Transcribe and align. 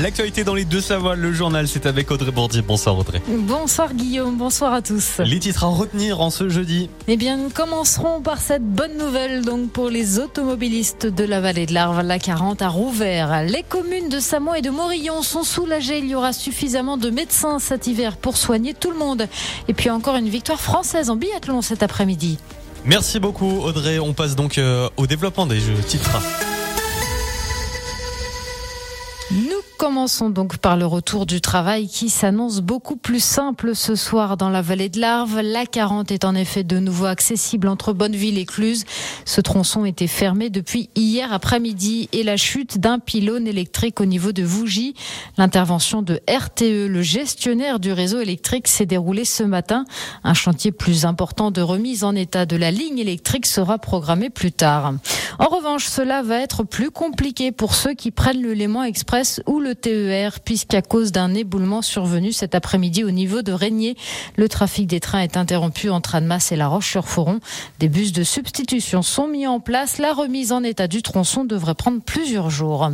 L'actualité 0.00 0.42
dans 0.42 0.54
les 0.54 0.64
deux 0.64 0.80
Savoies, 0.80 1.16
le 1.16 1.34
journal, 1.34 1.68
c'est 1.68 1.84
avec 1.84 2.10
Audrey 2.10 2.30
Bourdier. 2.30 2.62
Bonsoir 2.62 2.98
Audrey. 2.98 3.20
Bonsoir 3.28 3.92
Guillaume, 3.92 4.38
bonsoir 4.38 4.72
à 4.72 4.80
tous. 4.80 5.18
Les 5.18 5.38
titres 5.38 5.64
à 5.64 5.66
retenir 5.66 6.22
en 6.22 6.30
ce 6.30 6.48
jeudi. 6.48 6.88
Eh 7.08 7.18
bien, 7.18 7.36
nous 7.36 7.50
commencerons 7.50 8.22
par 8.22 8.40
cette 8.40 8.64
bonne 8.64 8.96
nouvelle 8.96 9.44
donc 9.44 9.70
pour 9.70 9.90
les 9.90 10.18
automobilistes 10.18 11.06
de 11.06 11.24
la 11.24 11.42
vallée 11.42 11.66
de 11.66 11.74
l'Arve. 11.74 12.00
La 12.00 12.18
40 12.18 12.62
à 12.62 12.70
Rouvert. 12.70 13.44
Les 13.44 13.62
communes 13.62 14.08
de 14.08 14.18
Samoa 14.18 14.60
et 14.60 14.62
de 14.62 14.70
Morillon 14.70 15.20
sont 15.20 15.44
soulagées. 15.44 15.98
Il 15.98 16.06
y 16.06 16.14
aura 16.14 16.32
suffisamment 16.32 16.96
de 16.96 17.10
médecins 17.10 17.58
cet 17.58 17.86
hiver 17.86 18.16
pour 18.16 18.38
soigner 18.38 18.72
tout 18.72 18.92
le 18.92 18.98
monde. 18.98 19.28
Et 19.68 19.74
puis 19.74 19.90
encore 19.90 20.16
une 20.16 20.30
victoire 20.30 20.60
française 20.60 21.10
en 21.10 21.16
biathlon 21.16 21.60
cet 21.60 21.82
après-midi. 21.82 22.38
Merci 22.86 23.20
beaucoup 23.20 23.60
Audrey. 23.60 23.98
On 23.98 24.14
passe 24.14 24.36
donc 24.36 24.56
euh, 24.56 24.88
au 24.96 25.06
développement 25.06 25.44
des 25.44 25.60
jeux 25.60 25.76
titres. 25.86 26.16
Commençons 29.82 30.30
donc 30.30 30.58
par 30.58 30.76
le 30.76 30.86
retour 30.86 31.26
du 31.26 31.40
travail 31.40 31.88
qui 31.88 32.08
s'annonce 32.08 32.60
beaucoup 32.60 32.94
plus 32.94 33.18
simple 33.18 33.74
ce 33.74 33.96
soir 33.96 34.36
dans 34.36 34.48
la 34.48 34.62
vallée 34.62 34.88
de 34.88 35.00
l'Arve. 35.00 35.40
La 35.40 35.66
40 35.66 36.12
est 36.12 36.24
en 36.24 36.36
effet 36.36 36.62
de 36.62 36.78
nouveau 36.78 37.06
accessible 37.06 37.66
entre 37.66 37.92
Bonneville 37.92 38.38
et 38.38 38.44
Cluse. 38.44 38.84
Ce 39.24 39.40
tronçon 39.40 39.84
était 39.84 40.06
fermé 40.06 40.50
depuis 40.50 40.88
hier 40.94 41.32
après-midi 41.32 42.08
et 42.12 42.22
la 42.22 42.36
chute 42.36 42.78
d'un 42.78 43.00
pylône 43.00 43.48
électrique 43.48 44.00
au 44.00 44.04
niveau 44.04 44.30
de 44.30 44.44
Vougy. 44.44 44.94
L'intervention 45.36 46.00
de 46.00 46.20
RTE, 46.30 46.86
le 46.86 47.02
gestionnaire 47.02 47.80
du 47.80 47.90
réseau 47.92 48.20
électrique, 48.20 48.68
s'est 48.68 48.86
déroulée 48.86 49.24
ce 49.24 49.42
matin. 49.42 49.84
Un 50.22 50.34
chantier 50.34 50.70
plus 50.70 51.06
important 51.06 51.50
de 51.50 51.60
remise 51.60 52.04
en 52.04 52.14
état 52.14 52.46
de 52.46 52.54
la 52.54 52.70
ligne 52.70 53.00
électrique 53.00 53.46
sera 53.46 53.78
programmé 53.78 54.30
plus 54.30 54.52
tard. 54.52 54.94
En 55.40 55.48
revanche, 55.48 55.86
cela 55.86 56.22
va 56.22 56.38
être 56.38 56.62
plus 56.62 56.92
compliqué 56.92 57.50
pour 57.50 57.74
ceux 57.74 57.94
qui 57.94 58.12
prennent 58.12 58.42
le 58.42 58.52
Léman 58.52 58.84
Express 58.84 59.42
ou 59.48 59.58
le 59.58 59.71
TER, 59.74 60.40
puisqu'à 60.40 60.82
cause 60.82 61.12
d'un 61.12 61.34
éboulement 61.34 61.82
survenu 61.82 62.32
cet 62.32 62.54
après-midi 62.54 63.04
au 63.04 63.10
niveau 63.10 63.42
de 63.42 63.52
Régnier, 63.52 63.96
le 64.36 64.48
trafic 64.48 64.86
des 64.86 65.00
trains 65.00 65.20
est 65.20 65.36
interrompu 65.36 65.90
entre 65.90 66.14
Annemasse 66.14 66.52
et 66.52 66.56
La 66.56 66.68
Roche-sur-Foron. 66.68 67.40
Des 67.78 67.88
bus 67.88 68.12
de 68.12 68.22
substitution 68.22 69.02
sont 69.02 69.28
mis 69.28 69.46
en 69.46 69.60
place. 69.60 69.98
La 69.98 70.12
remise 70.12 70.52
en 70.52 70.62
état 70.62 70.88
du 70.88 71.02
tronçon 71.02 71.44
devrait 71.44 71.74
prendre 71.74 72.00
plusieurs 72.00 72.50
jours. 72.50 72.90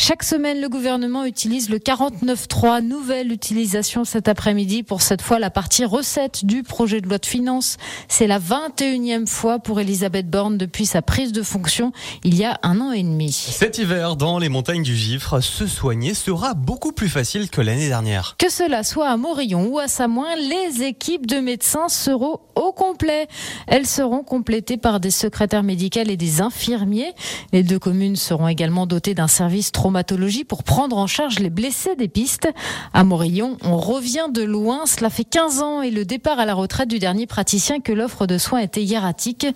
Chaque 0.00 0.22
semaine, 0.22 0.60
le 0.60 0.68
gouvernement 0.68 1.24
utilise 1.24 1.70
le 1.70 1.78
49.3. 1.78 2.82
Nouvelle 2.82 3.32
utilisation 3.32 4.04
cet 4.04 4.28
après-midi 4.28 4.84
pour 4.84 5.02
cette 5.02 5.20
fois 5.20 5.40
la 5.40 5.50
partie 5.50 5.84
recette 5.84 6.44
du 6.44 6.62
projet 6.62 7.00
de 7.00 7.08
loi 7.08 7.18
de 7.18 7.26
finances. 7.26 7.78
C'est 8.06 8.28
la 8.28 8.38
21e 8.38 9.26
fois 9.26 9.58
pour 9.58 9.80
Elisabeth 9.80 10.30
Borne 10.30 10.56
depuis 10.56 10.86
sa 10.86 11.02
prise 11.02 11.32
de 11.32 11.42
fonction 11.42 11.90
il 12.22 12.36
y 12.36 12.44
a 12.44 12.60
un 12.62 12.80
an 12.80 12.92
et 12.92 13.02
demi. 13.02 13.32
Cet 13.32 13.78
hiver, 13.78 14.14
dans 14.14 14.38
les 14.38 14.48
montagnes 14.48 14.84
du 14.84 14.94
Gifre, 14.94 15.40
ce 15.40 15.66
soigner 15.66 16.14
sera 16.14 16.54
beaucoup 16.54 16.92
plus 16.92 17.08
facile 17.08 17.50
que 17.50 17.60
l'année 17.60 17.88
dernière. 17.88 18.36
Que 18.38 18.52
cela 18.52 18.84
soit 18.84 19.08
à 19.08 19.16
Morillon 19.16 19.66
ou 19.66 19.80
à 19.80 19.88
Samoin, 19.88 20.28
les 20.36 20.84
équipes 20.84 21.26
de 21.26 21.38
médecins 21.40 21.88
seront 21.88 22.38
au 22.54 22.70
complet. 22.70 23.26
Elles 23.66 23.86
seront 23.86 24.22
complétées 24.22 24.76
par 24.76 25.00
des 25.00 25.10
secrétaires 25.10 25.64
médicales 25.64 26.08
et 26.08 26.16
des 26.16 26.40
infirmiers. 26.40 27.14
Les 27.52 27.64
deux 27.64 27.80
communes 27.80 28.14
seront 28.14 28.46
également 28.46 28.86
dotées 28.86 29.14
d'un 29.14 29.26
service 29.26 29.72
traumatologie 29.88 30.44
pour 30.44 30.64
prendre 30.64 30.98
en 30.98 31.06
charge 31.06 31.38
les 31.38 31.48
blessés 31.48 31.96
des 31.96 32.08
pistes. 32.08 32.46
À 32.92 33.04
Morillon, 33.04 33.56
on 33.64 33.78
revient 33.78 34.26
de 34.30 34.42
loin. 34.42 34.84
Cela 34.84 35.08
fait 35.08 35.24
15 35.24 35.62
ans 35.62 35.80
et 35.80 35.90
le 35.90 36.04
départ 36.04 36.38
à 36.38 36.44
la 36.44 36.52
retraite 36.52 36.90
du 36.90 36.98
dernier 36.98 37.26
praticien 37.26 37.80
que 37.80 37.90
l'offre 37.90 38.26
de 38.26 38.36
soins 38.36 38.58
était 38.58 38.82
hiératique. 38.82 39.46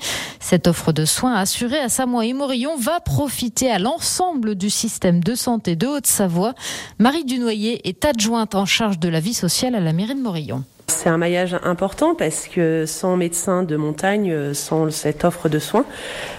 Cette 0.41 0.69
offre 0.69 0.93
de 0.93 1.05
soins 1.05 1.35
assurée 1.35 1.81
à 1.81 1.91
Samoin 1.91 2.23
et 2.23 2.33
Morillon 2.33 2.79
va 2.79 3.01
profiter 3.01 3.71
à 3.71 3.79
l'ensemble 3.79 4.55
du 4.55 4.71
système 4.71 5.23
de 5.23 5.35
santé 5.35 5.77
de 5.77 5.87
Haute-Savoie. 5.87 6.55
Marie 6.99 7.27
Dunoyer 7.27 7.87
est 7.87 8.07
adjointe 8.07 8.55
en 8.55 8.65
charge 8.65 8.99
de 8.99 9.11
la 9.11 9.21
vie 9.21 9.35
sociale 9.35 9.75
à 9.75 9.81
la 9.81 9.93
mairie 9.93 10.15
de 10.15 10.23
Morillon. 10.23 10.65
C'est 10.87 11.09
un 11.09 11.19
maillage 11.19 11.57
important 11.65 12.15
parce 12.15 12.47
que 12.47 12.85
sans 12.87 13.17
médecins 13.17 13.63
de 13.63 13.77
montagne, 13.77 14.55
sans 14.55 14.91
cette 14.91 15.25
offre 15.25 15.49
de 15.49 15.59
soins, 15.59 15.85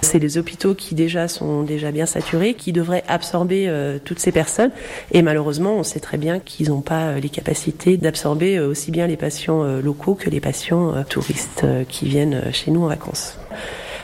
c'est 0.01 0.19
les 0.19 0.37
hôpitaux 0.37 0.73
qui 0.73 0.95
déjà 0.95 1.27
sont 1.27 1.63
déjà 1.63 1.91
bien 1.91 2.05
saturés, 2.05 2.53
qui 2.53 2.71
devraient 2.71 3.03
absorber 3.07 3.65
euh, 3.67 3.99
toutes 4.03 4.19
ces 4.19 4.31
personnes. 4.31 4.71
Et 5.11 5.21
malheureusement, 5.21 5.75
on 5.75 5.83
sait 5.83 5.99
très 5.99 6.17
bien 6.17 6.39
qu'ils 6.39 6.69
n'ont 6.69 6.81
pas 6.81 7.07
euh, 7.07 7.19
les 7.19 7.29
capacités 7.29 7.97
d'absorber 7.97 8.57
euh, 8.57 8.67
aussi 8.67 8.91
bien 8.91 9.07
les 9.07 9.17
patients 9.17 9.63
locaux 9.63 10.15
que 10.15 10.29
les 10.29 10.39
patients 10.39 11.03
touristes 11.09 11.65
qui 11.89 12.05
viennent 12.07 12.51
chez 12.51 12.71
nous 12.71 12.83
en 12.83 12.87
vacances. 12.87 13.37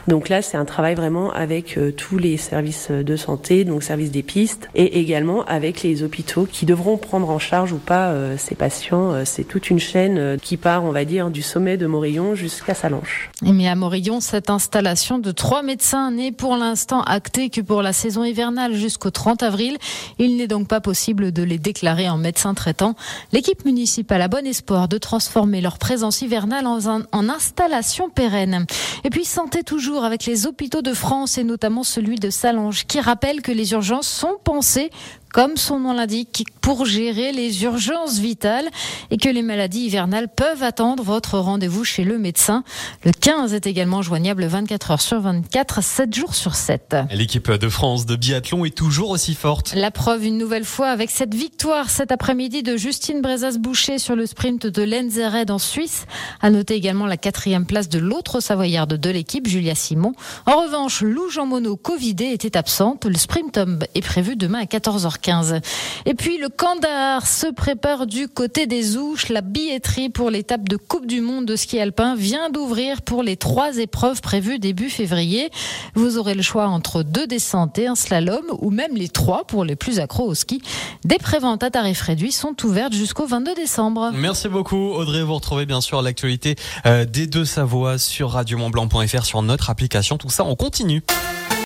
Donc 0.10 0.28
là, 0.28 0.42
c'est 0.42 0.58
un 0.58 0.66
travail 0.66 0.96
vraiment 0.96 1.32
avec 1.32 1.78
euh, 1.78 1.92
tous 1.92 2.18
les 2.18 2.38
services 2.38 2.90
de 2.90 3.16
santé, 3.16 3.64
donc 3.64 3.84
services 3.84 4.10
des 4.10 4.24
pistes, 4.24 4.68
et 4.74 5.00
également 5.00 5.46
avec 5.46 5.84
les 5.84 6.02
hôpitaux 6.02 6.48
qui 6.52 6.66
devront 6.66 6.98
prendre 6.98 7.30
en 7.30 7.38
charge 7.38 7.74
ou 7.74 7.78
pas 7.78 8.08
euh, 8.08 8.36
ces 8.36 8.56
patients. 8.56 9.14
Euh, 9.14 9.22
c'est 9.24 9.44
toute 9.44 9.70
une 9.70 9.78
chaîne 9.80 10.40
qui 10.42 10.58
part, 10.58 10.84
on 10.84 10.92
va 10.92 11.06
dire, 11.06 11.30
du 11.30 11.44
sommet 11.44 11.78
de 11.78 11.86
Morillon 11.86 12.34
jusqu'à 12.34 12.74
Salanches. 12.74 13.30
Mais 13.44 13.68
à 13.68 13.76
Morillon, 13.76 14.20
cette 14.20 14.50
installation 14.50 15.20
de 15.20 15.32
trois 15.32 15.62
médecins 15.62 16.10
n'est 16.10 16.32
pour 16.32 16.58
l'instant 16.58 17.04
actée 17.04 17.52
que 17.52 17.62
pour 17.62 17.84
la 17.84 17.94
saison 17.94 18.24
hivernale 18.24 18.74
jusqu'au 18.74 19.12
30 19.12 19.44
avril. 19.44 19.78
Il 20.18 20.38
n'est 20.38 20.48
donc 20.48 20.68
pas 20.68 20.82
possible 20.82 21.32
de 21.32 21.44
les 21.44 21.60
déclarer 21.60 22.10
en 22.10 22.18
médecins 22.18 22.56
traitants. 22.56 22.96
L'équipe 23.32 23.64
municipale 23.64 24.24
a 24.24 24.28
bon 24.28 24.48
espoir 24.48 24.88
de 24.88 24.98
transformer 24.98 25.62
leur 25.62 25.78
présence 25.78 26.24
hivernale 26.24 26.66
en, 26.66 26.80
en 27.12 27.30
installation 27.30 28.10
pérenne. 28.10 28.66
Et 29.04 29.12
puis 29.12 29.24
santé 29.24 29.62
toujours 29.62 29.99
avec 30.04 30.26
les 30.26 30.48
hôpitaux 30.48 30.82
de 30.82 30.94
France 30.94 31.38
et 31.38 31.44
notamment 31.44 31.84
celui 31.84 32.18
de 32.18 32.30
Salange 32.30 32.86
qui 32.86 33.00
rappelle 33.00 33.42
que 33.42 33.52
les 33.52 33.72
urgences 33.72 34.08
sont 34.08 34.38
pensées 34.44 34.90
comme 35.34 35.58
son 35.58 35.80
nom 35.80 35.94
l'indique, 35.94 36.46
pour 36.62 36.86
gérer 36.86 37.32
les 37.32 37.64
urgences 37.64 38.20
vitales 38.20 38.68
et 39.12 39.18
que 39.18 39.30
les 39.30 39.42
maladies 39.42 39.86
hivernales 39.86 40.28
peuvent 40.28 40.64
attendre 40.64 41.04
votre 41.04 41.38
rendez-vous 41.40 41.84
chez 41.84 42.04
le 42.04 42.18
médecin. 42.18 42.64
Le 43.04 43.12
15 43.12 43.54
est 43.54 43.68
également 43.68 44.02
joignable 44.02 44.46
24 44.46 44.92
heures 44.92 45.02
sur 45.02 45.20
24, 45.20 45.84
7 45.84 46.14
jours 46.14 46.36
sur 46.36 46.56
7. 46.56 46.96
L'équipe 47.12 47.52
de 47.52 47.70
France 47.70 48.06
de 48.06 48.16
biathlon 48.16 48.66
est 48.66 48.76
toujours 48.76 49.10
aussi 49.12 49.36
forte. 49.36 49.74
La 49.76 49.92
preuve 49.92 50.26
une 50.26 50.38
nouvelle 50.38 50.66
fois 50.66 50.90
avec 50.90 51.10
cette 51.10 51.34
victoire 51.34 51.90
cet 51.90 52.12
après-midi 52.12 52.64
de 52.64 52.78
Justine 52.78 53.22
Brezas-Boucher 53.22 54.00
sur 54.00 54.16
le 54.16 54.26
sprint 54.26 54.68
de 54.68 54.84
Lenzered 54.84 55.52
en 55.52 55.60
Suisse. 55.60 56.06
À 56.42 56.50
noter 56.50 56.76
également 56.76 57.06
la 57.06 57.18
quatrième 57.18 57.66
place 57.66 57.90
de 57.90 58.00
l'autre 58.00 58.40
savoyarde 58.40 58.96
de 58.96 59.10
l'équipe, 59.10 59.48
Julia 59.48 59.76
Simon. 59.76 60.14
En 60.46 60.62
revanche, 60.62 61.02
Lou 61.02 61.30
Jean 61.30 61.46
Monod, 61.46 61.82
Covidé, 61.82 62.26
était 62.26 62.58
absente. 62.58 63.06
Le 63.06 63.18
sprint 63.18 63.60
est 63.96 64.02
prévu 64.02 64.36
demain 64.36 64.60
à 64.60 64.66
14h 64.66 65.19
15 65.22 65.60
Et 66.06 66.14
puis 66.14 66.38
le 66.38 66.50
Candar 66.50 67.28
se 67.28 67.48
prépare 67.48 68.08
du 68.08 68.28
côté 68.28 68.66
des 68.66 68.98
Ouches. 68.98 69.30
La 69.30 69.42
billetterie 69.42 70.10
pour 70.10 70.30
l'étape 70.30 70.68
de 70.68 70.78
Coupe 70.78 71.06
du 71.06 71.22
Monde 71.22 71.46
de 71.46 71.56
ski 71.56 71.80
alpin 71.80 72.16
vient 72.16 72.50
d'ouvrir 72.50 73.02
pour 73.02 73.24
les 73.24 73.38
trois 73.38 73.78
épreuves 73.78 74.22
prévues 74.22 74.60
début 74.60 74.90
février. 74.90 75.50
Vous 75.96 76.18
aurez 76.18 76.34
le 76.34 76.42
choix 76.42 76.68
entre 76.68 77.04
deux 77.04 77.28
descentes 77.28 77.78
et 77.78 77.88
un 77.88 77.96
slalom 77.96 78.46
ou 78.60 78.72
même 78.72 78.96
les 78.96 79.10
trois 79.10 79.46
pour 79.46 79.64
les 79.64 79.76
plus 79.76 80.00
accros 80.00 80.26
au 80.26 80.34
ski. 80.34 80.62
Des 81.06 81.18
préventes 81.18 81.64
à 81.64 81.70
tarifs 81.70 82.02
réduits 82.02 82.32
sont 82.32 82.56
ouvertes 82.66 82.94
jusqu'au 82.94 83.26
22 83.26 83.56
décembre. 83.56 84.12
Merci 84.14 84.50
beaucoup 84.50 84.92
Audrey. 84.94 85.24
Vous 85.24 85.36
retrouvez 85.36 85.66
bien 85.66 85.82
sûr 85.82 86.02
l'actualité 86.02 86.56
euh, 86.86 87.06
des 87.06 87.28
deux 87.28 87.46
Savoies 87.46 87.98
sur 87.98 88.32
radiomontblanc.fr 88.32 89.26
sur 89.26 89.42
notre 89.42 89.70
application. 89.70 90.18
Tout 90.18 90.30
ça, 90.30 90.44
on 90.46 90.56
continue. 90.56 91.04